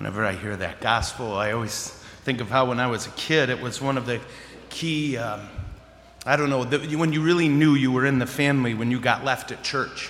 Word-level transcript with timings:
whenever 0.00 0.24
I 0.24 0.32
hear 0.32 0.56
that 0.56 0.80
gospel, 0.80 1.34
I 1.34 1.52
always 1.52 1.90
think 2.24 2.40
of 2.40 2.48
how 2.48 2.64
when 2.64 2.80
I 2.80 2.86
was 2.86 3.06
a 3.06 3.10
kid, 3.10 3.50
it 3.50 3.60
was 3.60 3.82
one 3.82 3.98
of 3.98 4.06
the 4.06 4.18
key, 4.70 5.18
um, 5.18 5.42
I 6.24 6.36
don't 6.36 6.48
know, 6.48 6.64
the, 6.64 6.96
when 6.96 7.12
you 7.12 7.20
really 7.20 7.48
knew 7.48 7.74
you 7.74 7.92
were 7.92 8.06
in 8.06 8.18
the 8.18 8.26
family 8.26 8.72
when 8.72 8.90
you 8.90 8.98
got 8.98 9.26
left 9.26 9.52
at 9.52 9.62
church. 9.62 10.08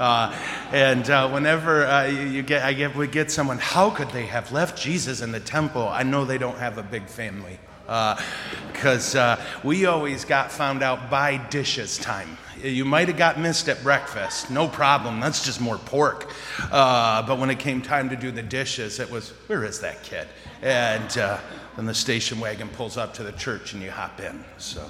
Uh, 0.00 0.36
and 0.72 1.08
uh, 1.08 1.30
whenever 1.30 1.86
uh, 1.86 2.06
you 2.06 2.42
get, 2.42 2.64
I 2.64 2.72
get, 2.72 2.96
we 2.96 3.06
get 3.06 3.30
someone, 3.30 3.58
how 3.58 3.90
could 3.90 4.10
they 4.10 4.26
have 4.26 4.50
left 4.50 4.76
Jesus 4.76 5.22
in 5.22 5.30
the 5.30 5.38
temple? 5.38 5.86
I 5.86 6.02
know 6.02 6.24
they 6.24 6.38
don't 6.38 6.58
have 6.58 6.76
a 6.76 6.82
big 6.82 7.06
family 7.06 7.60
because 7.86 9.14
uh, 9.14 9.20
uh, 9.20 9.44
we 9.64 9.86
always 9.86 10.24
got 10.24 10.50
found 10.50 10.82
out 10.82 11.10
by 11.10 11.36
dishes 11.48 11.98
time. 11.98 12.36
You 12.62 12.84
might 12.84 13.08
have 13.08 13.16
got 13.16 13.40
missed 13.40 13.68
at 13.68 13.82
breakfast, 13.82 14.50
no 14.50 14.68
problem. 14.68 15.18
That's 15.20 15.44
just 15.44 15.60
more 15.60 15.78
pork. 15.78 16.32
Uh, 16.70 17.26
but 17.26 17.38
when 17.38 17.50
it 17.50 17.58
came 17.58 17.82
time 17.82 18.08
to 18.10 18.16
do 18.16 18.30
the 18.30 18.42
dishes, 18.42 19.00
it 19.00 19.10
was, 19.10 19.30
where 19.48 19.64
is 19.64 19.80
that 19.80 20.02
kid? 20.02 20.28
And 20.62 21.18
uh, 21.18 21.40
then 21.76 21.86
the 21.86 21.94
station 21.94 22.38
wagon 22.38 22.68
pulls 22.68 22.96
up 22.96 23.14
to 23.14 23.24
the 23.24 23.32
church 23.32 23.72
and 23.72 23.82
you 23.82 23.90
hop 23.90 24.20
in. 24.20 24.44
So. 24.58 24.88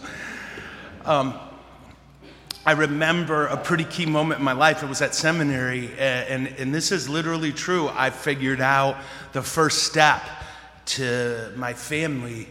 Um, 1.05 1.39
I 2.65 2.73
remember 2.73 3.47
a 3.47 3.57
pretty 3.57 3.85
key 3.85 4.07
moment 4.07 4.39
in 4.39 4.45
my 4.45 4.53
life. 4.53 4.85
It 4.85 4.89
was 4.89 5.03
at 5.03 5.17
seminary, 5.17 5.91
and, 5.99 6.47
and 6.47 6.73
this 6.73 6.93
is 6.93 7.09
literally 7.09 7.51
true. 7.51 7.89
I 7.89 8.11
figured 8.11 8.61
out 8.61 8.99
the 9.33 9.43
first 9.43 9.83
step 9.83 10.23
to 10.85 11.53
my 11.57 11.73
family 11.73 12.47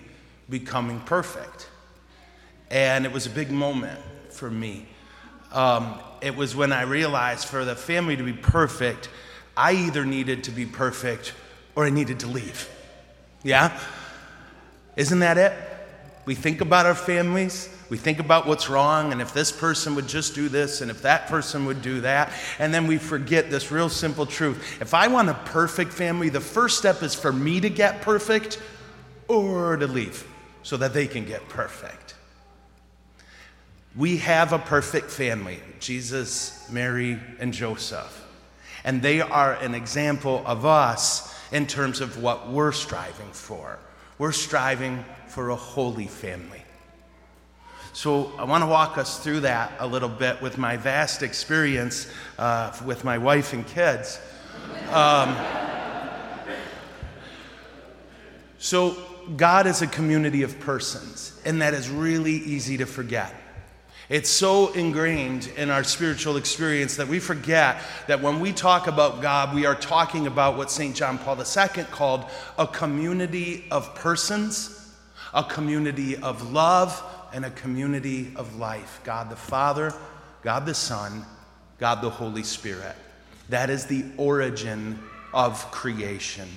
becoming 0.52 1.00
perfect. 1.00 1.68
And 2.70 3.05
it 3.05 3.12
was 3.12 3.26
a 3.26 3.30
big 3.32 3.50
moment 3.50 4.00
for 4.30 4.52
me. 4.52 4.86
Um, 5.52 6.00
it 6.22 6.36
was 6.36 6.55
when 6.55 6.72
I 6.72 6.84
realized 6.84 7.48
for 7.48 7.66
the 7.66 7.76
family 7.76 8.16
to 8.16 8.23
be 8.23 8.34
perfect, 8.34 9.09
I 9.58 9.73
either 9.73 10.06
needed 10.06 10.44
to 10.45 10.52
be 10.52 10.66
perfect 10.66 11.34
or 11.76 11.86
I 11.86 11.90
needed 11.90 12.20
to 12.22 12.28
leave. 12.28 12.70
Yeah? 13.44 13.78
Isn't 14.95 15.20
that 15.20 15.38
it? 15.38 15.53
We 16.25 16.36
think 16.36 16.62
about 16.62 16.86
our 16.86 16.95
families, 16.95 17.68
we 17.90 17.97
think 17.97 18.20
about 18.20 18.45
what's 18.45 18.70
wrong, 18.70 19.12
and 19.12 19.22
if 19.22 19.34
this 19.34 19.52
person 19.52 19.95
would 19.95 20.08
just 20.08 20.36
do 20.36 20.47
this, 20.47 20.81
and 20.81 20.92
if 20.92 21.02
that 21.02 21.28
person 21.28 21.66
would 21.66 21.81
do 21.81 22.02
that, 22.02 22.31
and 22.59 22.72
then 22.72 22.86
we 22.86 22.97
forget 23.00 23.50
this 23.50 23.72
real 23.72 23.90
simple 23.90 24.28
truth. 24.28 24.80
If 24.80 24.94
I 24.94 25.08
want 25.08 25.30
a 25.30 25.34
perfect 25.34 25.92
family, 25.92 26.30
the 26.30 26.40
first 26.40 26.78
step 26.78 27.02
is 27.02 27.16
for 27.16 27.34
me 27.34 27.59
to 27.59 27.70
get 27.70 28.02
perfect 28.02 28.62
or 29.28 29.75
to 29.78 29.88
leave 29.88 30.25
so 30.64 30.78
that 30.78 30.94
they 30.94 31.08
can 31.08 31.26
get 31.26 31.48
perfect. 31.50 32.16
We 33.95 34.17
have 34.17 34.54
a 34.54 34.59
perfect 34.59 35.12
family 35.12 35.59
Jesus, 35.80 36.70
Mary, 36.72 37.20
and 37.40 37.53
Joseph. 37.53 38.18
And 38.84 39.02
they 39.02 39.22
are 39.22 39.53
an 39.56 39.76
example 39.76 40.44
of 40.45 40.66
us 40.66 41.36
in 41.52 41.68
terms 41.68 42.02
of 42.02 42.22
what 42.22 42.50
we're 42.50 42.72
striving 42.72 43.31
for. 43.31 43.80
We're 44.18 44.31
striving 44.31 45.03
for 45.28 45.50
a 45.50 45.56
holy 45.56 46.08
family. 46.08 46.62
So 47.94 48.31
I 48.38 48.46
want 48.46 48.64
to 48.64 48.68
walk 48.68 48.98
us 48.98 49.22
through 49.22 49.42
that 49.42 49.73
a 49.80 49.88
little 49.88 50.09
bit 50.09 50.42
with 50.42 50.58
my 50.58 50.78
vast 50.78 51.23
experience 51.23 52.12
uh, 52.40 52.72
with 52.86 53.03
my 53.03 53.18
wife 53.18 53.52
and 53.52 53.68
kids. 53.68 54.20
Um, 54.90 55.36
so 58.58 58.96
God 59.36 59.67
is 59.67 59.81
a 59.81 59.88
community 59.88 60.44
of 60.44 60.59
persons, 60.59 61.39
and 61.45 61.61
that 61.61 61.73
is 61.73 61.89
really 61.89 62.33
easy 62.33 62.77
to 62.77 62.86
forget. 62.86 63.33
It's 64.09 64.30
so 64.30 64.73
ingrained 64.73 65.50
in 65.55 65.69
our 65.69 65.86
spiritual 65.86 66.36
experience 66.36 66.97
that 66.97 67.08
we 67.08 67.19
forget 67.19 67.81
that 68.08 68.22
when 68.22 68.41
we 68.41 68.52
talk 68.52 68.88
about 68.88 69.22
God, 69.22 69.55
we 69.55 69.66
are 69.66 69.73
talking 69.73 70.28
about 70.28 70.58
what 70.58 70.69
St. 70.69 70.94
John 70.94 71.17
Paul 71.17 71.38
II 71.38 71.83
called 71.86 72.25
a 72.59 72.67
community 72.67 73.63
of 73.72 73.95
persons, 73.95 74.94
a 75.33 75.45
community 75.45 76.17
of 76.17 76.52
love, 76.52 77.02
and 77.33 77.45
a 77.45 77.52
community 77.52 78.33
of 78.35 78.58
life. 78.58 79.00
God 79.06 79.30
the 79.30 79.38
Father, 79.38 79.94
God 80.41 80.66
the 80.66 80.73
Son, 80.73 81.25
God 81.78 82.01
the 82.01 82.09
Holy 82.09 82.44
Spirit. 82.44 82.97
That 83.47 83.69
is 83.69 83.85
the 83.85 84.03
origin 84.17 85.00
of 85.34 85.72
creation. 85.72 86.50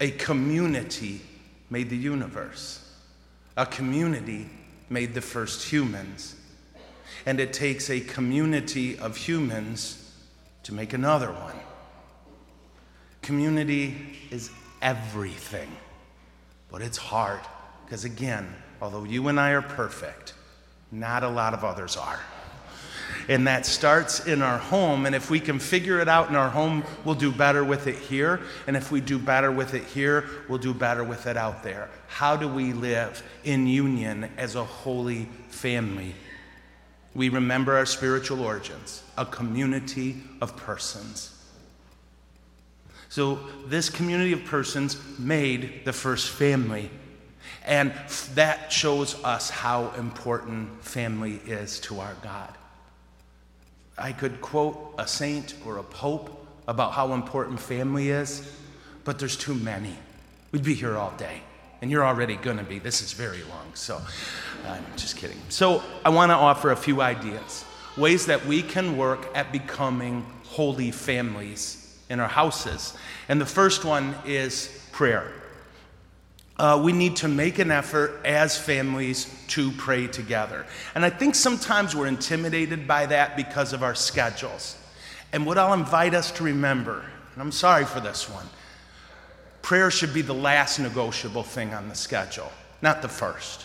A 0.00 0.10
community 0.10 1.22
made 1.70 1.88
the 1.88 1.96
universe. 1.96 2.86
A 3.56 3.64
community 3.64 4.50
made 4.88 5.14
the 5.14 5.20
first 5.20 5.70
humans. 5.70 6.34
And 7.24 7.40
it 7.40 7.52
takes 7.52 7.88
a 7.90 8.00
community 8.00 8.98
of 8.98 9.16
humans 9.16 10.12
to 10.64 10.74
make 10.74 10.92
another 10.92 11.32
one. 11.32 11.56
Community 13.22 14.18
is 14.30 14.50
everything, 14.82 15.70
but 16.70 16.82
it's 16.82 16.96
hard 16.96 17.40
because, 17.84 18.04
again, 18.04 18.54
although 18.80 19.04
you 19.04 19.28
and 19.28 19.38
I 19.38 19.50
are 19.50 19.62
perfect, 19.62 20.34
not 20.90 21.22
a 21.22 21.28
lot 21.28 21.54
of 21.54 21.64
others 21.64 21.96
are. 21.96 22.20
And 23.30 23.46
that 23.46 23.64
starts 23.64 24.26
in 24.26 24.42
our 24.42 24.58
home. 24.58 25.06
And 25.06 25.14
if 25.14 25.30
we 25.30 25.38
can 25.38 25.60
figure 25.60 26.00
it 26.00 26.08
out 26.08 26.30
in 26.30 26.34
our 26.34 26.48
home, 26.48 26.82
we'll 27.04 27.14
do 27.14 27.30
better 27.30 27.62
with 27.62 27.86
it 27.86 27.94
here. 27.94 28.40
And 28.66 28.76
if 28.76 28.90
we 28.90 29.00
do 29.00 29.20
better 29.20 29.52
with 29.52 29.72
it 29.72 29.84
here, 29.84 30.28
we'll 30.48 30.58
do 30.58 30.74
better 30.74 31.04
with 31.04 31.28
it 31.28 31.36
out 31.36 31.62
there. 31.62 31.88
How 32.08 32.34
do 32.34 32.48
we 32.48 32.72
live 32.72 33.22
in 33.44 33.68
union 33.68 34.28
as 34.36 34.56
a 34.56 34.64
holy 34.64 35.28
family? 35.46 36.16
We 37.14 37.28
remember 37.28 37.76
our 37.76 37.86
spiritual 37.86 38.42
origins, 38.42 39.04
a 39.16 39.24
community 39.24 40.16
of 40.40 40.56
persons. 40.56 41.32
So, 43.10 43.38
this 43.66 43.90
community 43.90 44.32
of 44.32 44.44
persons 44.44 44.96
made 45.20 45.84
the 45.84 45.92
first 45.92 46.30
family. 46.30 46.90
And 47.64 47.92
that 48.34 48.72
shows 48.72 49.22
us 49.22 49.50
how 49.50 49.92
important 49.92 50.82
family 50.82 51.40
is 51.46 51.78
to 51.80 52.00
our 52.00 52.14
God. 52.24 52.56
I 54.00 54.12
could 54.12 54.40
quote 54.40 54.94
a 54.98 55.06
saint 55.06 55.54
or 55.64 55.78
a 55.78 55.82
pope 55.82 56.46
about 56.66 56.92
how 56.92 57.12
important 57.12 57.60
family 57.60 58.10
is, 58.10 58.50
but 59.04 59.18
there's 59.18 59.36
too 59.36 59.54
many. 59.54 59.96
We'd 60.52 60.64
be 60.64 60.74
here 60.74 60.96
all 60.96 61.12
day. 61.16 61.42
And 61.82 61.90
you're 61.90 62.04
already 62.04 62.36
to 62.58 62.64
be. 62.64 62.78
This 62.78 63.00
is 63.00 63.12
very 63.12 63.42
long. 63.44 63.74
So 63.74 64.00
I'm 64.66 64.84
just 64.96 65.16
kidding. 65.16 65.38
So 65.48 65.82
I 66.04 66.10
want 66.10 66.30
to 66.30 66.34
offer 66.34 66.72
a 66.72 66.76
few 66.76 67.00
ideas 67.00 67.64
ways 67.96 68.26
that 68.26 68.44
we 68.46 68.62
can 68.62 68.96
work 68.96 69.28
at 69.34 69.50
becoming 69.52 70.24
holy 70.44 70.90
families 70.90 71.98
in 72.08 72.20
our 72.20 72.28
houses. 72.28 72.96
And 73.28 73.40
the 73.40 73.46
first 73.46 73.84
one 73.84 74.14
is 74.24 74.86
prayer 74.92 75.32
uh, 76.60 76.78
we 76.78 76.92
need 76.92 77.16
to 77.16 77.26
make 77.26 77.58
an 77.58 77.70
effort 77.70 78.20
as 78.22 78.54
families 78.54 79.34
to 79.48 79.70
pray 79.72 80.06
together. 80.06 80.66
And 80.94 81.06
I 81.06 81.08
think 81.08 81.34
sometimes 81.34 81.96
we're 81.96 82.06
intimidated 82.06 82.86
by 82.86 83.06
that 83.06 83.34
because 83.34 83.72
of 83.72 83.82
our 83.82 83.94
schedules. 83.94 84.76
And 85.32 85.46
what 85.46 85.56
I'll 85.56 85.72
invite 85.72 86.12
us 86.12 86.30
to 86.32 86.44
remember, 86.44 87.02
and 87.32 87.42
I'm 87.42 87.50
sorry 87.50 87.86
for 87.86 88.00
this 88.00 88.28
one, 88.28 88.44
prayer 89.62 89.90
should 89.90 90.12
be 90.12 90.20
the 90.20 90.34
last 90.34 90.78
negotiable 90.78 91.44
thing 91.44 91.72
on 91.72 91.88
the 91.88 91.94
schedule, 91.94 92.52
not 92.82 93.00
the 93.00 93.08
first. 93.08 93.64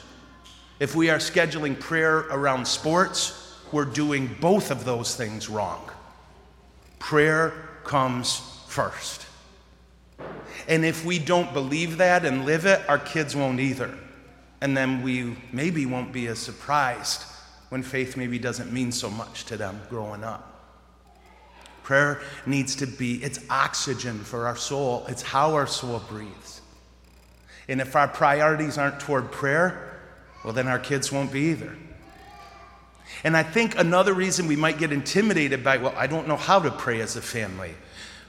If 0.80 0.96
we 0.96 1.10
are 1.10 1.18
scheduling 1.18 1.78
prayer 1.78 2.20
around 2.30 2.66
sports, 2.66 3.58
we're 3.74 3.84
doing 3.84 4.34
both 4.40 4.72
of 4.72 4.86
those 4.86 5.18
things 5.18 5.50
wrong. 5.50 5.92
Prayer 7.00 7.52
comes 7.84 8.42
first. 8.70 9.25
And 10.68 10.84
if 10.84 11.06
we 11.06 11.20
don't 11.20 11.54
believe 11.54 11.98
that 11.98 12.26
and 12.26 12.46
live 12.46 12.66
it, 12.66 12.82
our 12.90 12.98
kids 12.98 13.36
won't 13.36 13.60
either. 13.60 13.96
And 14.62 14.76
then 14.76 15.04
we 15.04 15.36
maybe 15.52 15.86
won't 15.86 16.12
be 16.12 16.28
as 16.28 16.40
surprised 16.40 17.24
when 17.70 17.84
faith 17.84 18.18
maybe 18.18 18.40
doesn't 18.40 18.72
mean 18.72 18.92
so 18.92 19.10
much 19.10 19.46
to 19.46 19.58
them 19.58 19.82
growing 19.90 20.24
up. 20.24 20.52
Prayer 21.84 22.22
needs 22.48 22.76
to 22.78 22.88
be, 22.88 23.24
it's 23.24 23.40
oxygen 23.50 24.20
for 24.20 24.48
our 24.48 24.56
soul, 24.56 25.06
it's 25.08 25.22
how 25.22 25.54
our 25.54 25.68
soul 25.68 26.02
breathes. 26.10 26.62
And 27.68 27.80
if 27.80 27.96
our 27.96 28.08
priorities 28.08 28.78
aren't 28.78 29.00
toward 29.00 29.32
prayer, 29.32 30.00
well, 30.44 30.54
then 30.54 30.68
our 30.68 30.80
kids 30.80 31.12
won't 31.12 31.32
be 31.32 31.52
either. 31.52 31.76
And 33.24 33.36
I 33.38 33.44
think 33.44 33.78
another 33.78 34.14
reason 34.14 34.48
we 34.48 34.56
might 34.56 34.78
get 34.78 34.92
intimidated 34.92 35.64
by, 35.64 35.78
well, 35.78 35.94
I 35.96 36.08
don't 36.08 36.28
know 36.28 36.38
how 36.38 36.60
to 36.60 36.72
pray 36.72 37.02
as 37.02 37.16
a 37.16 37.22
family. 37.22 37.76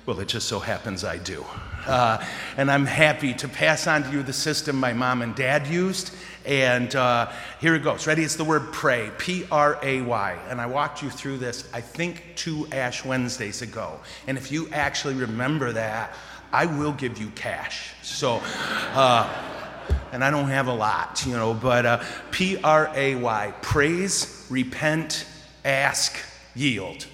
Well, 0.06 0.20
it 0.20 0.28
just 0.28 0.46
so 0.46 0.60
happens 0.60 1.02
I 1.02 1.18
do. 1.18 1.44
Uh, 1.84 2.24
and 2.56 2.70
I'm 2.70 2.86
happy 2.86 3.34
to 3.34 3.48
pass 3.48 3.88
on 3.88 4.04
to 4.04 4.10
you 4.12 4.22
the 4.22 4.32
system 4.32 4.76
my 4.76 4.92
mom 4.92 5.20
and 5.20 5.34
dad 5.34 5.66
used. 5.66 6.14
And 6.44 6.94
uh, 6.94 7.32
here 7.60 7.74
it 7.74 7.82
goes. 7.82 8.06
Ready? 8.06 8.22
It's 8.22 8.36
the 8.36 8.44
word 8.44 8.72
pray, 8.72 9.10
P 9.18 9.46
R 9.50 9.76
A 9.82 10.02
Y. 10.02 10.38
And 10.48 10.60
I 10.60 10.66
walked 10.66 11.02
you 11.02 11.10
through 11.10 11.38
this, 11.38 11.68
I 11.72 11.80
think, 11.80 12.22
two 12.36 12.68
Ash 12.70 13.04
Wednesdays 13.04 13.62
ago. 13.62 13.98
And 14.28 14.38
if 14.38 14.52
you 14.52 14.68
actually 14.70 15.14
remember 15.14 15.72
that, 15.72 16.14
I 16.52 16.66
will 16.66 16.92
give 16.92 17.18
you 17.18 17.26
cash. 17.30 17.92
So, 18.02 18.40
uh, 18.94 19.28
and 20.12 20.22
I 20.22 20.30
don't 20.30 20.48
have 20.50 20.68
a 20.68 20.72
lot, 20.72 21.24
you 21.26 21.32
know, 21.32 21.52
but 21.52 21.84
uh, 21.84 22.04
P 22.30 22.58
R 22.62 22.92
A 22.94 23.16
Y, 23.16 23.54
praise, 23.60 24.46
repent, 24.50 25.26
ask, 25.64 26.16
yield. 26.54 27.06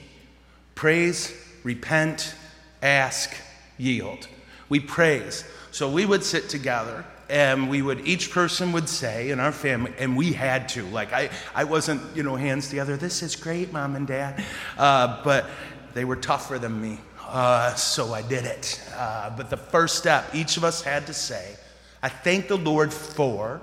Praise, 0.75 1.35
repent, 1.65 2.35
ask, 2.82 3.34
yield. 3.79 4.29
We 4.69 4.81
praise. 4.81 5.44
So 5.70 5.90
we 5.90 6.05
would 6.05 6.25
sit 6.25 6.49
together 6.49 7.05
and 7.32 7.70
we 7.70 7.81
would 7.81 8.06
each 8.06 8.31
person 8.31 8.73
would 8.73 8.88
say 8.88 9.31
in 9.31 9.40
our 9.40 9.52
family 9.52 9.93
and 9.99 10.17
we 10.17 10.32
had 10.32 10.69
to 10.69 10.84
like 10.88 11.12
i, 11.14 11.31
I 11.55 11.64
wasn't 11.64 12.02
you 12.14 12.23
know 12.23 12.37
hands 12.37 12.69
together 12.69 12.96
this 12.99 13.23
is 13.23 13.34
great 13.37 13.73
mom 13.73 13.96
and 13.96 14.06
dad 14.06 14.44
uh, 14.76 15.23
but 15.25 15.46
they 15.94 16.05
were 16.05 16.17
tougher 16.17 16.58
than 16.58 16.81
me 16.81 16.99
uh, 17.26 17.75
so 17.75 18.12
i 18.12 18.20
did 18.20 18.44
it 18.44 18.81
uh, 18.94 19.31
but 19.34 19.49
the 19.49 19.56
first 19.56 19.96
step 19.96 20.26
each 20.34 20.58
of 20.58 20.64
us 20.64 20.82
had 20.82 21.06
to 21.06 21.14
say 21.14 21.56
i 22.02 22.08
thank 22.08 22.49
the 22.49 22.58
lord 22.58 22.93
for 22.93 23.62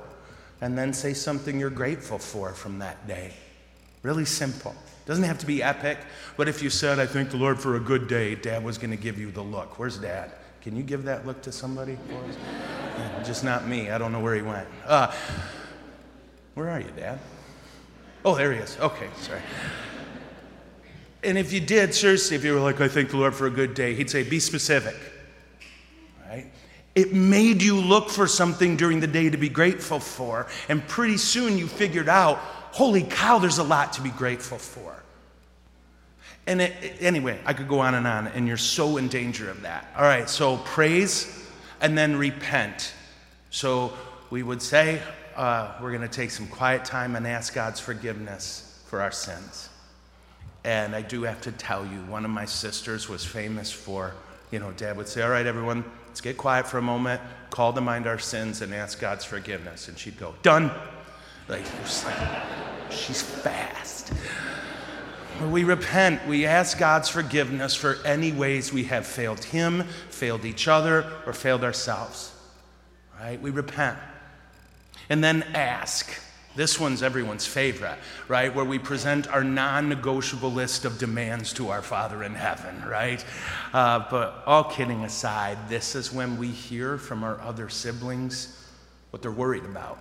and 0.61 0.75
then 0.75 0.91
say 0.91 1.13
something 1.13 1.59
you're 1.59 1.69
grateful 1.69 2.17
for 2.17 2.53
from 2.53 2.79
that 2.79 3.07
day 3.07 3.33
really 4.03 4.25
simple 4.25 4.75
doesn't 5.05 5.23
have 5.23 5.39
to 5.39 5.45
be 5.45 5.63
epic 5.63 5.97
but 6.37 6.47
if 6.47 6.61
you 6.61 6.69
said 6.69 6.99
i 6.99 7.05
thank 7.05 7.29
the 7.31 7.37
lord 7.37 7.59
for 7.59 7.75
a 7.75 7.79
good 7.79 8.07
day 8.07 8.35
dad 8.35 8.63
was 8.63 8.77
going 8.77 8.91
to 8.91 9.01
give 9.01 9.19
you 9.19 9.31
the 9.31 9.41
look 9.41 9.79
where's 9.79 9.97
dad 9.97 10.31
can 10.61 10.75
you 10.75 10.83
give 10.83 11.03
that 11.03 11.25
look 11.25 11.41
to 11.41 11.51
somebody 11.51 11.97
just 13.23 13.43
not 13.43 13.67
me. 13.67 13.89
I 13.89 13.97
don't 13.97 14.11
know 14.11 14.19
where 14.19 14.35
he 14.35 14.41
went. 14.41 14.67
Uh, 14.85 15.13
where 16.53 16.69
are 16.69 16.79
you, 16.79 16.89
Dad? 16.95 17.19
Oh, 18.25 18.35
there 18.35 18.51
he 18.51 18.59
is. 18.59 18.77
Okay, 18.79 19.07
sorry. 19.17 19.41
And 21.23 21.37
if 21.37 21.51
you 21.51 21.59
did, 21.59 21.93
seriously, 21.93 22.35
if 22.35 22.43
you 22.43 22.53
were 22.53 22.59
like, 22.59 22.81
I 22.81 22.87
thank 22.87 23.09
the 23.09 23.17
Lord 23.17 23.35
for 23.35 23.47
a 23.47 23.51
good 23.51 23.73
day, 23.73 23.93
he'd 23.93 24.09
say, 24.09 24.23
be 24.23 24.39
specific. 24.39 24.95
Right? 26.27 26.47
It 26.95 27.13
made 27.13 27.61
you 27.61 27.75
look 27.75 28.09
for 28.09 28.27
something 28.27 28.77
during 28.77 28.99
the 28.99 29.07
day 29.07 29.29
to 29.29 29.37
be 29.37 29.49
grateful 29.49 29.99
for. 29.99 30.47
And 30.69 30.85
pretty 30.87 31.17
soon 31.17 31.57
you 31.57 31.67
figured 31.67 32.09
out, 32.09 32.39
holy 32.71 33.03
cow, 33.03 33.39
there's 33.39 33.57
a 33.57 33.63
lot 33.63 33.93
to 33.93 34.01
be 34.01 34.09
grateful 34.09 34.57
for. 34.57 35.03
And 36.47 36.61
it, 36.61 36.73
anyway, 36.99 37.39
I 37.45 37.53
could 37.53 37.67
go 37.67 37.79
on 37.79 37.93
and 37.93 38.07
on, 38.07 38.27
and 38.27 38.47
you're 38.47 38.57
so 38.57 38.97
in 38.97 39.07
danger 39.07 39.49
of 39.49 39.61
that. 39.61 39.87
All 39.95 40.03
right, 40.03 40.27
so 40.27 40.57
praise 40.57 41.47
and 41.81 41.97
then 41.97 42.15
repent. 42.15 42.93
So 43.51 43.93
we 44.29 44.43
would 44.43 44.61
say, 44.61 45.01
uh, 45.35 45.73
we're 45.81 45.91
going 45.91 46.01
to 46.01 46.07
take 46.07 46.31
some 46.31 46.47
quiet 46.47 46.85
time 46.85 47.15
and 47.15 47.25
ask 47.27 47.53
God's 47.53 47.79
forgiveness 47.79 48.81
for 48.87 49.01
our 49.01 49.11
sins. 49.11 49.69
And 50.63 50.95
I 50.95 51.01
do 51.01 51.23
have 51.23 51.39
to 51.41 51.51
tell 51.51 51.85
you, 51.85 51.99
one 52.07 52.25
of 52.25 52.31
my 52.31 52.45
sisters 52.45 53.07
was 53.07 53.23
famous 53.23 53.71
for, 53.71 54.13
you 54.51 54.59
know, 54.59 54.71
dad 54.71 54.97
would 54.97 55.07
say, 55.07 55.21
All 55.21 55.29
right, 55.29 55.45
everyone, 55.45 55.85
let's 56.07 56.19
get 56.19 56.37
quiet 56.37 56.67
for 56.67 56.79
a 56.79 56.81
moment, 56.81 57.21
call 57.49 57.71
to 57.73 57.81
mind 57.81 58.07
our 58.07 58.19
sins, 58.19 58.61
and 58.61 58.73
ask 58.73 58.99
God's 58.99 59.23
forgiveness. 59.23 59.87
And 59.87 59.97
she'd 59.97 60.19
go, 60.19 60.35
Done. 60.41 60.71
Like, 61.49 61.65
like 62.05 62.91
she's 62.91 63.23
fast. 63.23 64.13
We 65.49 65.63
repent. 65.63 66.27
We 66.27 66.45
ask 66.45 66.77
God's 66.77 67.09
forgiveness 67.09 67.73
for 67.73 67.97
any 68.05 68.31
ways 68.31 68.71
we 68.71 68.83
have 68.85 69.07
failed 69.07 69.43
Him, 69.43 69.83
failed 70.09 70.45
each 70.45 70.67
other, 70.67 71.11
or 71.25 71.33
failed 71.33 71.63
ourselves. 71.63 72.31
Right? 73.19 73.41
We 73.41 73.49
repent. 73.49 73.97
And 75.09 75.23
then 75.23 75.43
ask. 75.55 76.09
This 76.55 76.79
one's 76.79 77.01
everyone's 77.03 77.47
favorite, 77.47 77.97
right? 78.27 78.53
Where 78.53 78.65
we 78.65 78.79
present 78.79 79.27
our 79.31 79.43
non 79.43 79.87
negotiable 79.87 80.51
list 80.51 80.83
of 80.83 80.97
demands 80.97 81.53
to 81.53 81.69
our 81.69 81.81
Father 81.81 82.23
in 82.23 82.35
heaven, 82.35 82.83
right? 82.87 83.23
Uh, 83.71 84.05
but 84.09 84.43
all 84.45 84.65
kidding 84.65 85.03
aside, 85.03 85.57
this 85.69 85.95
is 85.95 86.11
when 86.11 86.37
we 86.37 86.47
hear 86.47 86.97
from 86.97 87.23
our 87.23 87.39
other 87.41 87.69
siblings 87.69 88.61
what 89.11 89.21
they're 89.21 89.31
worried 89.31 89.63
about. 89.63 89.99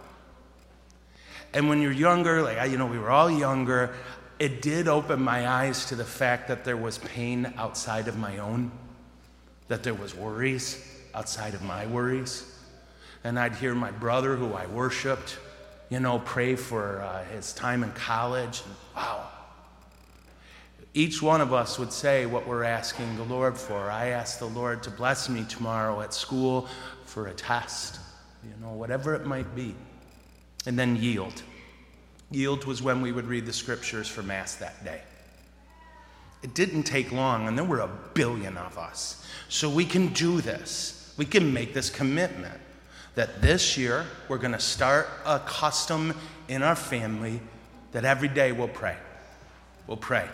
And 1.52 1.68
when 1.68 1.80
you're 1.80 1.92
younger, 1.92 2.42
like, 2.42 2.70
you 2.70 2.76
know, 2.76 2.86
we 2.86 2.98
were 2.98 3.10
all 3.10 3.30
younger, 3.30 3.94
it 4.38 4.62
did 4.62 4.86
open 4.86 5.20
my 5.20 5.48
eyes 5.48 5.86
to 5.86 5.96
the 5.96 6.04
fact 6.04 6.48
that 6.48 6.64
there 6.64 6.76
was 6.76 6.98
pain 6.98 7.52
outside 7.56 8.06
of 8.06 8.16
my 8.18 8.38
own, 8.38 8.70
that 9.68 9.82
there 9.82 9.94
was 9.94 10.14
worries 10.14 10.84
outside 11.14 11.54
of 11.54 11.62
my 11.62 11.86
worries. 11.86 12.54
And 13.24 13.38
I'd 13.38 13.56
hear 13.56 13.74
my 13.74 13.90
brother, 13.90 14.36
who 14.36 14.52
I 14.52 14.66
worshiped, 14.66 15.38
you 15.90 16.00
know, 16.00 16.20
pray 16.20 16.54
for 16.54 17.00
uh, 17.00 17.24
his 17.24 17.52
time 17.52 17.82
in 17.82 17.90
college. 17.92 18.62
And, 18.64 18.74
wow. 18.94 19.26
Each 20.94 21.20
one 21.20 21.40
of 21.40 21.52
us 21.52 21.78
would 21.78 21.92
say 21.92 22.26
what 22.26 22.46
we're 22.46 22.64
asking 22.64 23.16
the 23.16 23.24
Lord 23.24 23.56
for. 23.56 23.90
I 23.90 24.08
ask 24.08 24.38
the 24.38 24.46
Lord 24.46 24.82
to 24.84 24.90
bless 24.90 25.28
me 25.28 25.44
tomorrow 25.48 26.00
at 26.00 26.14
school 26.14 26.68
for 27.04 27.28
a 27.28 27.34
test, 27.34 28.00
you 28.44 28.54
know, 28.60 28.72
whatever 28.72 29.14
it 29.14 29.26
might 29.26 29.54
be. 29.54 29.74
And 30.68 30.78
then 30.78 30.96
yield. 30.96 31.42
Yield 32.30 32.66
was 32.66 32.82
when 32.82 33.00
we 33.00 33.10
would 33.10 33.26
read 33.26 33.46
the 33.46 33.54
scriptures 33.54 34.06
for 34.06 34.22
Mass 34.22 34.56
that 34.56 34.84
day. 34.84 35.00
It 36.42 36.52
didn't 36.52 36.82
take 36.82 37.10
long, 37.10 37.48
and 37.48 37.56
there 37.56 37.64
were 37.64 37.80
a 37.80 37.88
billion 38.12 38.58
of 38.58 38.76
us. 38.76 39.26
So 39.48 39.70
we 39.70 39.86
can 39.86 40.08
do 40.08 40.42
this. 40.42 41.14
We 41.16 41.24
can 41.24 41.54
make 41.54 41.72
this 41.72 41.88
commitment 41.88 42.60
that 43.14 43.40
this 43.40 43.78
year 43.78 44.04
we're 44.28 44.36
going 44.36 44.52
to 44.52 44.60
start 44.60 45.08
a 45.24 45.38
custom 45.38 46.12
in 46.48 46.62
our 46.62 46.76
family 46.76 47.40
that 47.92 48.04
every 48.04 48.28
day 48.28 48.52
we'll 48.52 48.68
pray. 48.68 48.98
We'll 49.86 49.96
pray. 49.96 50.28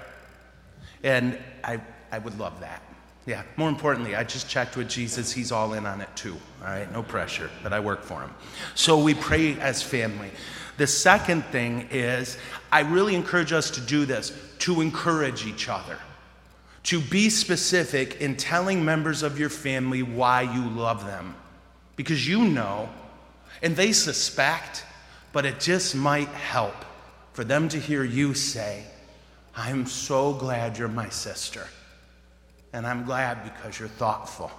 And 1.04 1.38
I, 1.62 1.80
I 2.10 2.18
would 2.18 2.36
love 2.40 2.58
that. 2.58 2.82
Yeah, 3.26 3.42
more 3.56 3.70
importantly, 3.70 4.14
I 4.14 4.24
just 4.24 4.50
checked 4.50 4.76
with 4.76 4.88
Jesus. 4.88 5.32
He's 5.32 5.50
all 5.50 5.72
in 5.72 5.86
on 5.86 6.00
it 6.02 6.14
too. 6.14 6.36
All 6.60 6.68
right, 6.68 6.90
no 6.92 7.02
pressure, 7.02 7.50
but 7.62 7.72
I 7.72 7.80
work 7.80 8.02
for 8.02 8.20
him. 8.20 8.30
So 8.74 9.02
we 9.02 9.14
pray 9.14 9.58
as 9.60 9.82
family. 9.82 10.30
The 10.76 10.86
second 10.86 11.44
thing 11.46 11.88
is, 11.90 12.36
I 12.70 12.80
really 12.80 13.14
encourage 13.14 13.52
us 13.52 13.70
to 13.72 13.80
do 13.80 14.04
this 14.04 14.32
to 14.60 14.80
encourage 14.80 15.46
each 15.46 15.68
other, 15.68 15.98
to 16.84 17.00
be 17.00 17.28
specific 17.28 18.20
in 18.20 18.36
telling 18.36 18.84
members 18.84 19.22
of 19.22 19.38
your 19.38 19.50
family 19.50 20.02
why 20.02 20.42
you 20.42 20.68
love 20.70 21.04
them. 21.04 21.34
Because 21.96 22.26
you 22.26 22.44
know, 22.46 22.88
and 23.62 23.76
they 23.76 23.92
suspect, 23.92 24.84
but 25.32 25.44
it 25.44 25.60
just 25.60 25.94
might 25.94 26.28
help 26.28 26.74
for 27.34 27.44
them 27.44 27.68
to 27.68 27.78
hear 27.78 28.04
you 28.04 28.34
say, 28.34 28.84
I'm 29.56 29.86
so 29.86 30.32
glad 30.32 30.78
you're 30.78 30.88
my 30.88 31.08
sister. 31.08 31.66
And 32.74 32.88
I'm 32.88 33.04
glad 33.04 33.44
because 33.44 33.78
you're 33.78 33.88
thoughtful. 33.88 34.50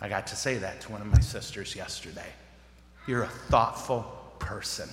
I 0.00 0.08
got 0.08 0.28
to 0.28 0.36
say 0.36 0.58
that 0.58 0.80
to 0.82 0.92
one 0.92 1.00
of 1.00 1.08
my 1.08 1.18
sisters 1.18 1.74
yesterday. 1.74 2.28
You're 3.08 3.24
a 3.24 3.28
thoughtful 3.28 4.02
person. 4.38 4.88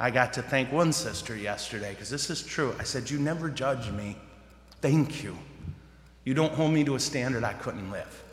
I 0.00 0.10
got 0.10 0.32
to 0.32 0.42
thank 0.42 0.72
one 0.72 0.92
sister 0.92 1.36
yesterday 1.36 1.90
because 1.90 2.10
this 2.10 2.28
is 2.28 2.42
true. 2.42 2.74
I 2.80 2.82
said, 2.82 3.08
You 3.08 3.20
never 3.20 3.48
judge 3.48 3.88
me. 3.92 4.16
Thank 4.80 5.22
you. 5.22 5.38
You 6.24 6.34
don't 6.34 6.52
hold 6.52 6.72
me 6.72 6.82
to 6.82 6.96
a 6.96 7.00
standard 7.00 7.44
I 7.44 7.52
couldn't 7.52 7.88
live. 7.92 8.24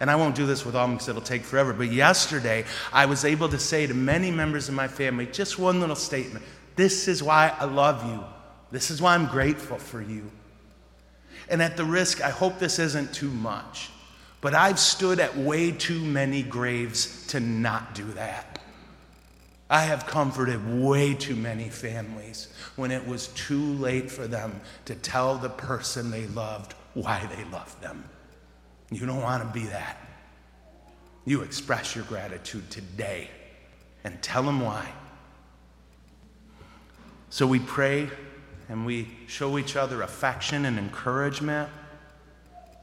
And 0.00 0.10
I 0.10 0.16
won't 0.16 0.34
do 0.34 0.44
this 0.44 0.66
with 0.66 0.76
all 0.76 0.86
because 0.86 1.08
it'll 1.08 1.22
take 1.22 1.44
forever. 1.44 1.72
But 1.72 1.90
yesterday, 1.90 2.66
I 2.92 3.06
was 3.06 3.24
able 3.24 3.48
to 3.48 3.58
say 3.58 3.86
to 3.86 3.94
many 3.94 4.30
members 4.30 4.68
of 4.68 4.74
my 4.74 4.86
family 4.86 5.24
just 5.24 5.58
one 5.58 5.80
little 5.80 5.96
statement 5.96 6.44
This 6.76 7.08
is 7.08 7.22
why 7.22 7.54
I 7.58 7.64
love 7.64 8.04
you. 8.04 8.22
This 8.70 8.90
is 8.90 9.00
why 9.00 9.14
I'm 9.14 9.28
grateful 9.28 9.78
for 9.78 10.02
you. 10.02 10.30
And 11.48 11.62
at 11.62 11.76
the 11.76 11.84
risk, 11.84 12.22
I 12.22 12.30
hope 12.30 12.58
this 12.58 12.78
isn't 12.78 13.14
too 13.14 13.30
much. 13.30 13.90
But 14.40 14.54
I've 14.54 14.78
stood 14.78 15.20
at 15.20 15.36
way 15.36 15.72
too 15.72 16.00
many 16.00 16.42
graves 16.42 17.26
to 17.28 17.40
not 17.40 17.94
do 17.94 18.04
that. 18.12 18.60
I 19.68 19.80
have 19.80 20.06
comforted 20.06 20.80
way 20.80 21.14
too 21.14 21.34
many 21.34 21.68
families 21.68 22.48
when 22.76 22.92
it 22.92 23.06
was 23.06 23.28
too 23.28 23.72
late 23.74 24.10
for 24.10 24.28
them 24.28 24.60
to 24.84 24.94
tell 24.94 25.36
the 25.36 25.48
person 25.48 26.10
they 26.10 26.26
loved 26.28 26.74
why 26.94 27.28
they 27.34 27.44
loved 27.50 27.80
them. 27.82 28.04
You 28.90 29.06
don't 29.06 29.22
want 29.22 29.42
to 29.42 29.58
be 29.58 29.66
that. 29.66 29.98
You 31.24 31.42
express 31.42 31.96
your 31.96 32.04
gratitude 32.04 32.70
today 32.70 33.28
and 34.04 34.22
tell 34.22 34.44
them 34.44 34.60
why. 34.60 34.88
So 37.30 37.46
we 37.46 37.58
pray 37.58 38.08
and 38.68 38.84
we 38.84 39.08
show 39.26 39.58
each 39.58 39.76
other 39.76 40.02
affection 40.02 40.64
and 40.64 40.78
encouragement. 40.78 41.68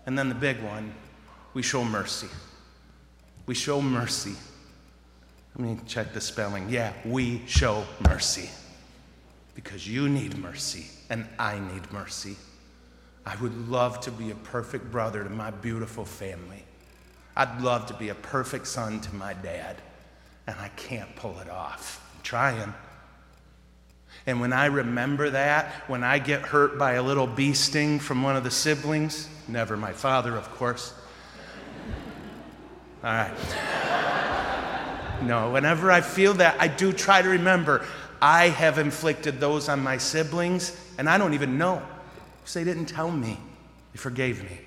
And 0.06 0.18
then 0.18 0.30
the 0.30 0.36
big 0.36 0.62
one 0.62 0.94
we 1.54 1.62
show 1.62 1.84
mercy. 1.84 2.28
We 3.46 3.54
show 3.54 3.82
mercy. 3.82 4.36
Let 5.56 5.68
me 5.68 5.78
check 5.86 6.14
the 6.14 6.22
spelling. 6.22 6.70
Yeah, 6.70 6.94
we 7.06 7.42
show 7.46 7.86
mercy. 8.08 8.50
Because 9.56 9.88
you 9.88 10.10
need 10.10 10.38
mercy 10.38 10.88
and 11.10 11.28
I 11.38 11.60
need 11.60 11.92
mercy. 11.92 12.36
I 13.26 13.36
would 13.38 13.70
love 13.70 14.02
to 14.02 14.12
be 14.12 14.32
a 14.32 14.36
perfect 14.36 14.92
brother 14.92 15.24
to 15.24 15.30
my 15.30 15.52
beautiful 15.52 16.06
family. 16.06 16.64
I'd 17.36 17.62
love 17.62 17.86
to 17.88 17.94
be 17.94 18.10
a 18.10 18.16
perfect 18.16 18.68
son 18.68 19.00
to 19.02 19.16
my 19.16 19.34
dad, 19.34 19.78
and 20.46 20.56
I 20.60 20.68
can't 20.70 21.16
pull 21.16 21.40
it 21.40 21.50
off. 21.50 22.06
I'm 22.16 22.22
trying. 22.22 22.74
And 24.26 24.40
when 24.40 24.54
I 24.54 24.68
remember 24.68 25.30
that, 25.32 25.68
when 25.88 26.04
I 26.04 26.20
get 26.20 26.42
hurt 26.42 26.78
by 26.78 26.94
a 26.94 27.04
little 27.04 27.28
bee 27.28 27.54
sting 27.54 28.00
from 28.00 28.24
one 28.24 28.36
of 28.36 28.44
the 28.44 28.52
siblings, 28.52 29.28
never 29.48 29.76
my 29.76 29.92
father, 29.92 30.36
of 30.36 30.50
course, 30.52 30.94
all 33.04 33.12
right. 33.12 33.34
No, 35.24 35.52
whenever 35.52 35.92
I 35.92 36.02
feel 36.02 36.34
that, 36.36 36.56
I 36.60 36.68
do 36.68 36.92
try 36.94 37.22
to 37.22 37.30
remember 37.30 37.86
I 38.22 38.48
have 38.50 38.78
inflicted 38.78 39.40
those 39.42 39.68
on 39.68 39.82
my 39.82 39.98
siblings, 39.98 40.78
and 40.98 41.10
I 41.10 41.18
don't 41.18 41.34
even 41.34 41.58
know 41.58 41.82
because 42.40 42.54
they 42.54 42.64
didn't 42.64 42.86
tell 42.86 43.12
me. 43.12 43.38
They 43.92 43.98
forgave 43.98 44.44
me, 44.44 44.60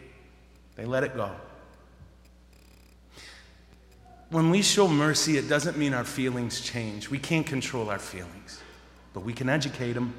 they 0.76 0.85
let 0.85 1.03
it 1.05 1.15
go. 1.17 1.31
when 4.31 4.50
we 4.50 4.61
show 4.61 4.88
mercy, 4.88 5.38
it 5.38 5.49
doesn't 5.49 5.79
mean 5.79 5.95
our 5.95 6.05
feelings 6.05 6.61
change. 6.61 7.09
We 7.09 7.19
can't 7.19 7.47
control 7.47 7.88
our 7.91 7.99
feelings, 7.99 8.61
but 9.16 9.25
we 9.25 9.32
can 9.32 9.49
educate 9.49 9.94
them. 9.94 10.12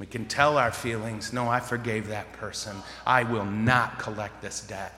We 0.00 0.06
can 0.06 0.24
tell 0.24 0.58
our 0.58 0.72
feelings, 0.72 1.32
no, 1.32 1.48
I 1.48 1.60
forgave 1.60 2.08
that 2.08 2.32
person. 2.32 2.74
I 3.06 3.22
will 3.22 3.44
not 3.44 4.00
collect 4.00 4.42
this 4.42 4.62
debt. 4.62 4.92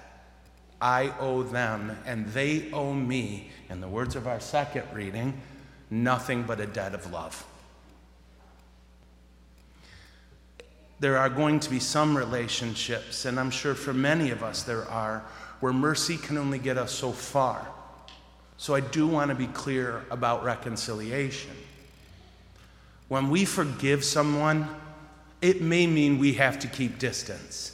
I 0.80 1.12
owe 1.20 1.42
them, 1.42 1.94
and 2.06 2.26
they 2.28 2.72
owe 2.72 2.94
me, 2.94 3.50
in 3.68 3.82
the 3.82 3.86
words 3.86 4.16
of 4.16 4.26
our 4.26 4.40
second 4.40 4.84
reading, 4.94 5.38
nothing 5.90 6.44
but 6.44 6.58
a 6.58 6.64
debt 6.66 6.94
of 6.94 7.12
love. 7.12 7.44
There 10.98 11.18
are 11.18 11.28
going 11.28 11.60
to 11.60 11.68
be 11.68 11.80
some 11.80 12.16
relationships, 12.16 13.26
and 13.26 13.38
I'm 13.38 13.50
sure 13.50 13.74
for 13.74 13.92
many 13.92 14.30
of 14.30 14.42
us 14.42 14.62
there 14.62 14.88
are, 14.88 15.22
where 15.60 15.74
mercy 15.74 16.16
can 16.16 16.38
only 16.38 16.58
get 16.58 16.78
us 16.78 16.92
so 16.92 17.12
far. 17.12 17.68
So 18.56 18.74
I 18.74 18.80
do 18.80 19.06
want 19.06 19.28
to 19.28 19.34
be 19.34 19.48
clear 19.48 20.02
about 20.10 20.44
reconciliation. 20.44 21.50
When 23.08 23.30
we 23.30 23.44
forgive 23.44 24.04
someone, 24.04 24.68
it 25.40 25.62
may 25.62 25.86
mean 25.86 26.18
we 26.18 26.34
have 26.34 26.58
to 26.60 26.68
keep 26.68 26.98
distance. 26.98 27.72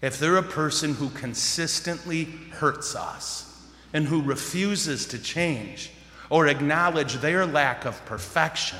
If 0.00 0.18
they're 0.18 0.36
a 0.36 0.42
person 0.42 0.94
who 0.94 1.10
consistently 1.10 2.24
hurts 2.52 2.96
us 2.96 3.46
and 3.92 4.06
who 4.06 4.22
refuses 4.22 5.06
to 5.06 5.18
change 5.18 5.90
or 6.30 6.46
acknowledge 6.46 7.14
their 7.14 7.44
lack 7.44 7.84
of 7.84 8.02
perfection, 8.06 8.78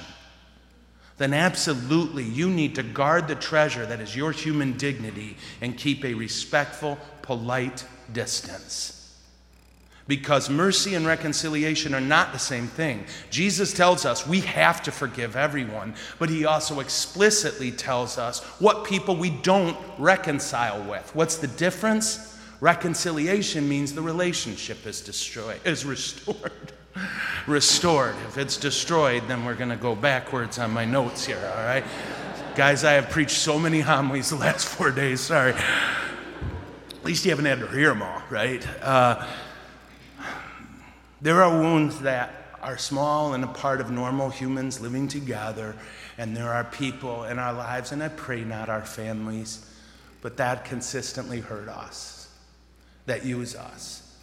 then 1.19 1.35
absolutely 1.35 2.25
you 2.25 2.49
need 2.49 2.75
to 2.76 2.83
guard 2.83 3.29
the 3.29 3.35
treasure 3.35 3.85
that 3.85 4.00
is 4.00 4.17
your 4.17 4.33
human 4.33 4.79
dignity 4.79 5.37
and 5.61 5.76
keep 5.76 6.05
a 6.05 6.14
respectful, 6.14 6.99
polite 7.21 7.85
distance 8.12 9.00
because 10.11 10.50
mercy 10.50 10.97
and 10.97 11.07
reconciliation 11.07 11.95
are 11.95 12.00
not 12.00 12.33
the 12.33 12.38
same 12.38 12.67
thing. 12.67 13.05
Jesus 13.31 13.73
tells 13.73 14.05
us 14.05 14.26
we 14.26 14.40
have 14.40 14.83
to 14.83 14.90
forgive 14.90 15.37
everyone, 15.37 15.95
but 16.19 16.29
he 16.29 16.45
also 16.45 16.81
explicitly 16.81 17.71
tells 17.71 18.19
us 18.19 18.40
what 18.59 18.85
people 18.85 19.14
we 19.14 19.31
don't 19.31 19.76
reconcile 19.99 20.83
with. 20.83 21.14
What's 21.14 21.37
the 21.37 21.47
difference? 21.47 22.37
Reconciliation 22.61 23.69
means 23.69 23.93
the 23.93 24.02
relationship 24.02 24.85
is 24.85 25.00
destroyed, 25.00 25.61
is 25.64 25.85
restored. 25.85 26.73
restored. 27.47 28.17
If 28.26 28.37
it's 28.37 28.57
destroyed, 28.57 29.23
then 29.29 29.45
we're 29.45 29.55
going 29.55 29.71
to 29.71 29.76
go 29.76 29.95
backwards 29.95 30.59
on 30.59 30.73
my 30.73 30.85
notes 30.85 31.25
here, 31.25 31.38
all 31.57 31.64
right? 31.64 31.85
Guys, 32.57 32.83
I 32.83 32.95
have 32.95 33.11
preached 33.11 33.37
so 33.37 33.61
many 33.61 33.79
homilies 33.79 34.31
the 34.31 34.37
last 34.37 34.67
four 34.67 34.90
days, 34.90 35.21
sorry. 35.21 35.52
At 35.52 37.05
least 37.05 37.25
you 37.25 37.31
haven't 37.31 37.45
had 37.45 37.61
to 37.61 37.69
hear 37.69 37.90
them 37.90 38.02
all, 38.02 38.23
right? 38.29 38.67
Uh, 38.83 39.25
there 41.21 41.43
are 41.43 41.59
wounds 41.59 42.00
that 42.00 42.35
are 42.62 42.79
small 42.79 43.35
and 43.35 43.45
a 43.45 43.49
part 43.49 43.81
of 43.81 43.91
normal 43.91 44.31
humans 44.31 44.81
living 44.81 45.09
together, 45.09 45.75
and 46.19 46.37
there 46.37 46.53
are 46.53 46.65
people 46.65 47.25
in 47.25 47.39
our 47.39 47.53
lives, 47.53 47.93
and 47.93 48.03
I 48.03 48.09
pray 48.09 48.45
not 48.45 48.69
our 48.69 48.85
families, 48.85 49.67
but 50.21 50.37
that 50.37 50.65
consistently 50.65 51.41
hurt 51.41 51.69
us, 51.69 52.29
that 53.07 53.25
use 53.25 53.55
us, 53.55 54.17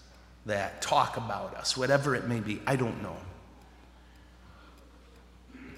that 0.45 0.81
talk 0.81 1.17
about 1.17 1.55
us, 1.55 1.75
whatever 1.75 2.15
it 2.15 2.27
may 2.27 2.39
be. 2.39 2.61
I 2.67 2.75
don't 2.75 3.01
know. 3.01 3.17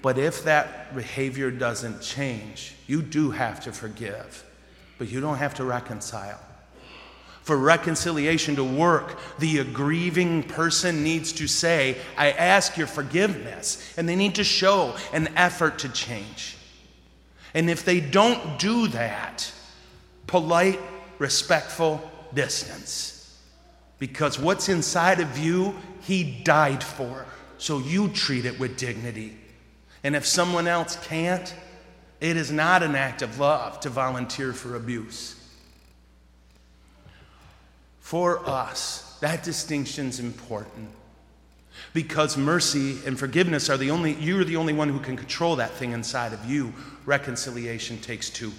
But 0.02 0.16
if 0.16 0.44
that 0.44 0.94
behavior 0.94 1.50
doesn't 1.50 2.00
change, 2.00 2.74
you 2.86 3.02
do 3.02 3.30
have 3.30 3.60
to 3.64 3.72
forgive, 3.72 4.44
but 4.98 5.10
you 5.10 5.20
don't 5.20 5.36
have 5.36 5.54
to 5.54 5.64
reconcile 5.64 6.40
for 7.50 7.56
reconciliation 7.56 8.54
to 8.54 8.62
work, 8.62 9.18
the 9.40 9.64
grieving 9.64 10.40
person 10.40 11.02
needs 11.02 11.32
to 11.32 11.48
say, 11.48 11.96
I 12.16 12.30
ask 12.30 12.76
your 12.76 12.86
forgiveness. 12.86 13.92
And 13.96 14.08
they 14.08 14.14
need 14.14 14.36
to 14.36 14.44
show 14.44 14.94
an 15.12 15.30
effort 15.34 15.80
to 15.80 15.88
change. 15.88 16.56
And 17.52 17.68
if 17.68 17.84
they 17.84 17.98
don't 17.98 18.56
do 18.60 18.86
that, 18.86 19.52
polite, 20.28 20.78
respectful 21.18 22.08
distance. 22.34 23.36
Because 23.98 24.38
what's 24.38 24.68
inside 24.68 25.18
of 25.18 25.36
you, 25.36 25.74
he 26.02 26.22
died 26.44 26.84
for. 26.84 27.26
So 27.58 27.80
you 27.80 28.10
treat 28.10 28.44
it 28.44 28.60
with 28.60 28.76
dignity. 28.76 29.36
And 30.04 30.14
if 30.14 30.24
someone 30.24 30.68
else 30.68 30.94
can't, 31.04 31.52
it 32.20 32.36
is 32.36 32.52
not 32.52 32.84
an 32.84 32.94
act 32.94 33.22
of 33.22 33.40
love 33.40 33.80
to 33.80 33.88
volunteer 33.88 34.52
for 34.52 34.76
abuse 34.76 35.39
for 38.10 38.44
us. 38.44 39.16
That 39.20 39.44
distinction's 39.44 40.18
important. 40.18 40.90
Because 41.94 42.36
mercy 42.36 42.98
and 43.06 43.16
forgiveness 43.16 43.70
are 43.70 43.76
the 43.76 43.92
only, 43.92 44.14
you're 44.14 44.42
the 44.42 44.56
only 44.56 44.72
one 44.72 44.88
who 44.88 44.98
can 44.98 45.16
control 45.16 45.54
that 45.56 45.70
thing 45.74 45.92
inside 45.92 46.32
of 46.32 46.44
you. 46.44 46.74
Reconciliation 47.06 48.00
takes 48.00 48.28
two. 48.28 48.50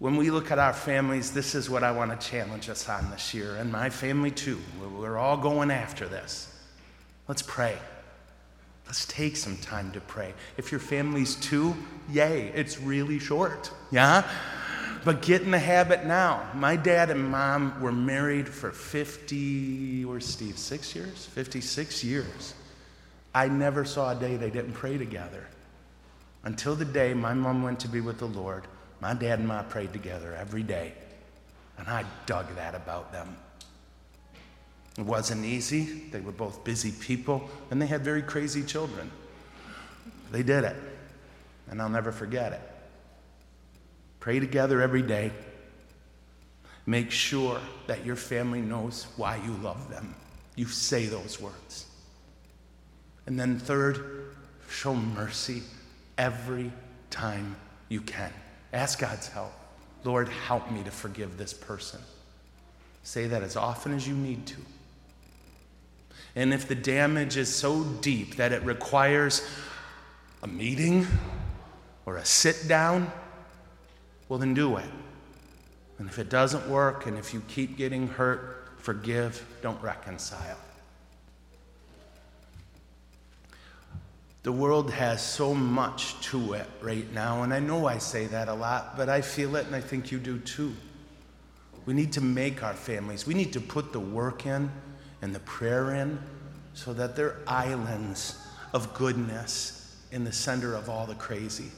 When 0.00 0.16
we 0.16 0.32
look 0.32 0.50
at 0.50 0.58
our 0.58 0.72
families, 0.72 1.30
this 1.30 1.54
is 1.54 1.70
what 1.70 1.84
I 1.84 1.92
want 1.92 2.20
to 2.20 2.28
challenge 2.28 2.68
us 2.68 2.88
on 2.88 3.08
this 3.12 3.32
year, 3.32 3.54
and 3.54 3.70
my 3.70 3.88
family 3.88 4.32
too. 4.32 4.58
We're 4.98 5.18
all 5.18 5.36
going 5.36 5.70
after 5.70 6.08
this. 6.08 6.52
Let's 7.28 7.42
pray. 7.42 7.78
Let's 8.86 9.06
take 9.06 9.36
some 9.36 9.56
time 9.58 9.92
to 9.92 10.00
pray. 10.00 10.34
If 10.56 10.72
your 10.72 10.80
family's 10.80 11.36
two, 11.36 11.76
yay, 12.10 12.48
it's 12.56 12.80
really 12.80 13.20
short. 13.20 13.70
Yeah? 13.92 14.28
But 15.04 15.22
get 15.22 15.42
in 15.42 15.50
the 15.50 15.58
habit 15.58 16.06
now. 16.06 16.48
My 16.54 16.76
dad 16.76 17.10
and 17.10 17.28
mom 17.28 17.80
were 17.80 17.92
married 17.92 18.48
for 18.48 18.70
50, 18.70 20.04
where's 20.04 20.26
Steve, 20.26 20.56
six 20.58 20.94
years? 20.94 21.26
56 21.26 22.04
years. 22.04 22.54
I 23.34 23.48
never 23.48 23.84
saw 23.84 24.12
a 24.12 24.14
day 24.14 24.36
they 24.36 24.50
didn't 24.50 24.74
pray 24.74 24.98
together. 24.98 25.46
Until 26.44 26.74
the 26.76 26.84
day 26.84 27.14
my 27.14 27.34
mom 27.34 27.62
went 27.62 27.80
to 27.80 27.88
be 27.88 28.00
with 28.00 28.18
the 28.18 28.26
Lord, 28.26 28.66
my 29.00 29.14
dad 29.14 29.40
and 29.40 29.50
I 29.50 29.62
prayed 29.62 29.92
together 29.92 30.36
every 30.38 30.62
day. 30.62 30.92
And 31.78 31.88
I 31.88 32.04
dug 32.26 32.54
that 32.54 32.74
about 32.74 33.12
them. 33.12 33.36
It 34.98 35.04
wasn't 35.04 35.44
easy. 35.44 35.84
They 36.10 36.20
were 36.20 36.32
both 36.32 36.64
busy 36.64 36.92
people, 36.92 37.48
and 37.70 37.80
they 37.80 37.86
had 37.86 38.04
very 38.04 38.22
crazy 38.22 38.62
children. 38.62 39.10
They 40.30 40.42
did 40.42 40.64
it, 40.64 40.76
and 41.70 41.80
I'll 41.80 41.88
never 41.88 42.12
forget 42.12 42.52
it. 42.52 42.71
Pray 44.22 44.38
together 44.38 44.80
every 44.80 45.02
day. 45.02 45.32
Make 46.86 47.10
sure 47.10 47.58
that 47.88 48.06
your 48.06 48.14
family 48.14 48.60
knows 48.60 49.08
why 49.16 49.34
you 49.44 49.50
love 49.54 49.90
them. 49.90 50.14
You 50.54 50.66
say 50.66 51.06
those 51.06 51.40
words. 51.40 51.86
And 53.26 53.36
then, 53.36 53.58
third, 53.58 54.36
show 54.70 54.94
mercy 54.94 55.64
every 56.16 56.70
time 57.10 57.56
you 57.88 58.00
can. 58.00 58.32
Ask 58.72 59.00
God's 59.00 59.26
help. 59.26 59.54
Lord, 60.04 60.28
help 60.28 60.70
me 60.70 60.84
to 60.84 60.92
forgive 60.92 61.36
this 61.36 61.52
person. 61.52 61.98
Say 63.02 63.26
that 63.26 63.42
as 63.42 63.56
often 63.56 63.92
as 63.92 64.06
you 64.06 64.14
need 64.14 64.46
to. 64.46 64.56
And 66.36 66.54
if 66.54 66.68
the 66.68 66.76
damage 66.76 67.36
is 67.36 67.52
so 67.52 67.82
deep 67.82 68.36
that 68.36 68.52
it 68.52 68.62
requires 68.62 69.44
a 70.44 70.46
meeting 70.46 71.08
or 72.06 72.18
a 72.18 72.24
sit 72.24 72.68
down, 72.68 73.10
well, 74.32 74.38
then 74.38 74.54
do 74.54 74.78
it. 74.78 74.88
And 75.98 76.08
if 76.08 76.18
it 76.18 76.30
doesn't 76.30 76.66
work, 76.66 77.04
and 77.04 77.18
if 77.18 77.34
you 77.34 77.42
keep 77.48 77.76
getting 77.76 78.08
hurt, 78.08 78.66
forgive, 78.78 79.44
don't 79.60 79.78
reconcile. 79.82 80.56
The 84.42 84.50
world 84.50 84.90
has 84.90 85.22
so 85.22 85.52
much 85.54 86.18
to 86.30 86.54
it 86.54 86.66
right 86.80 87.12
now, 87.12 87.42
and 87.42 87.52
I 87.52 87.60
know 87.60 87.86
I 87.86 87.98
say 87.98 88.24
that 88.28 88.48
a 88.48 88.54
lot, 88.54 88.96
but 88.96 89.10
I 89.10 89.20
feel 89.20 89.54
it, 89.54 89.66
and 89.66 89.76
I 89.76 89.82
think 89.82 90.10
you 90.10 90.18
do 90.18 90.38
too. 90.38 90.72
We 91.84 91.92
need 91.92 92.14
to 92.14 92.22
make 92.22 92.62
our 92.62 92.72
families, 92.72 93.26
we 93.26 93.34
need 93.34 93.52
to 93.52 93.60
put 93.60 93.92
the 93.92 94.00
work 94.00 94.46
in 94.46 94.70
and 95.20 95.34
the 95.34 95.40
prayer 95.40 95.92
in 95.92 96.18
so 96.72 96.94
that 96.94 97.16
they're 97.16 97.36
islands 97.46 98.38
of 98.72 98.94
goodness 98.94 99.94
in 100.10 100.24
the 100.24 100.32
center 100.32 100.74
of 100.74 100.88
all 100.88 101.04
the 101.04 101.16
crazy. 101.16 101.70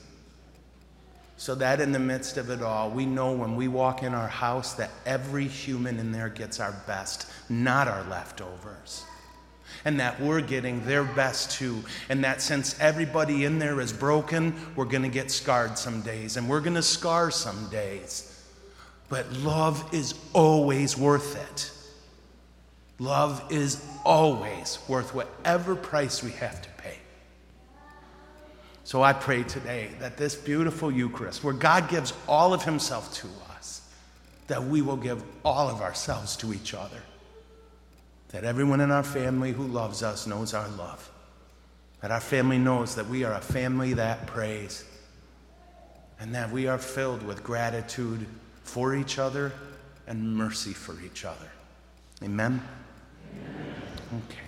So 1.37 1.55
that 1.57 1.81
in 1.81 1.93
the 1.93 1.99
midst 1.99 2.37
of 2.37 2.51
it 2.51 2.63
all, 2.63 2.91
we 2.91 3.07
know 3.07 3.33
when 3.33 3.57
we 3.57 3.69
walk 3.69 4.03
in 4.03 4.15
our 4.15 4.29
house 4.29 4.75
that 4.75 4.91
every 5.05 5.47
human 5.47 5.99
in 5.99 6.13
there 6.13 6.29
gets 6.29 6.61
our 6.61 6.73
best, 6.87 7.27
not 7.49 7.89
our 7.89 8.05
leftovers. 8.05 9.05
And 9.85 9.99
that 9.99 10.21
we're 10.21 10.41
getting 10.41 10.85
their 10.87 11.05
best 11.05 11.51
too. 11.51 11.83
And 12.09 12.23
that 12.25 12.41
since 12.41 12.79
everybody 12.81 13.45
in 13.45 13.59
there 13.59 13.81
is 13.81 13.93
broken, 13.93 14.55
we're 14.77 14.85
going 14.85 15.03
to 15.03 15.09
get 15.09 15.31
scarred 15.31 15.77
some 15.77 16.01
days 16.03 16.37
and 16.37 16.49
we're 16.49 16.61
going 16.61 16.75
to 16.75 16.83
scar 16.83 17.31
some 17.31 17.69
days. 17.69 18.31
But 19.09 19.31
love 19.33 19.93
is 19.93 20.15
always 20.33 20.97
worth 20.97 21.37
it. 21.51 21.71
Love 23.01 23.45
is 23.51 23.85
always 24.05 24.79
worth 24.89 25.15
whatever 25.15 25.75
price 25.75 26.23
we 26.23 26.31
have 26.33 26.63
to 26.63 26.69
so 28.85 29.03
I 29.03 29.15
pray 29.15 29.43
today 29.43 29.89
that 29.99 30.19
this 30.19 30.35
beautiful 30.35 30.91
Eucharist, 30.91 31.43
where 31.43 31.55
God 31.55 31.89
gives 31.89 32.13
all 32.29 32.53
of 32.53 32.63
Himself 32.63 33.13
to 33.15 33.29
us, 33.57 33.89
that 34.47 34.63
we 34.63 34.83
will 34.83 34.99
give 34.99 35.23
all 35.43 35.69
of 35.71 35.81
ourselves 35.81 36.37
to 36.37 36.53
each 36.53 36.75
other. 36.75 37.03
that 38.29 38.43
everyone 38.43 38.81
in 38.81 38.91
our 38.91 39.05
family 39.05 39.53
who 39.53 39.63
loves 39.63 40.03
us 40.03 40.27
knows 40.27 40.55
our 40.55 40.69
love. 40.71 41.09
That 42.01 42.11
our 42.11 42.21
family 42.21 42.59
knows 42.59 42.97
that 42.97 43.09
we 43.09 43.23
are 43.23 43.33
a 43.33 43.41
family 43.41 43.95
that 43.95 44.27
prays 44.27 44.85
and 46.19 46.35
that 46.35 46.51
we 46.51 46.67
are 46.67 46.79
filled 46.79 47.23
with 47.23 47.45
gratitude 47.45 48.27
for 48.65 48.95
each 48.97 49.21
other 49.21 49.53
and 50.09 50.37
mercy 50.37 50.73
for 50.73 51.01
each 51.01 51.25
other. 51.25 51.49
Amen? 52.23 52.61
Amen. 53.33 53.75
Okay. 54.29 54.44